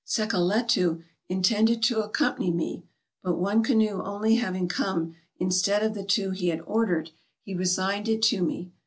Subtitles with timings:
[0.03, 2.81] Sekeletu intended to accompany me,
[3.21, 7.11] but one canoe only having come instead of the two he had ordered,
[7.43, 8.71] he resigned it to me.